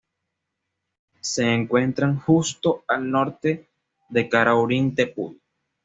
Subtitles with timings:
[1.19, 3.69] Se encuentran justo al norte
[4.09, 5.39] de Karaurín-tepui.